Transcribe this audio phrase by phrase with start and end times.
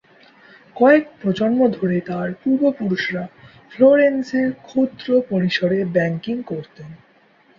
[0.75, 3.23] কয়েক প্রজন্ম ধরে তার পূর্বপুরুষরা
[3.71, 6.89] ফ্লোরেন্সে ক্ষুদ্র পরিসরে ব্যাংকিং করতেন।